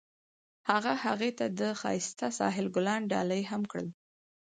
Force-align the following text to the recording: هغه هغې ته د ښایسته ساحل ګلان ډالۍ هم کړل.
هغه 0.69 0.93
هغې 1.03 1.31
ته 1.39 1.45
د 1.59 1.61
ښایسته 1.79 2.27
ساحل 2.39 2.67
ګلان 2.75 3.01
ډالۍ 3.11 3.41
هم 3.51 3.61
کړل. 3.71 3.87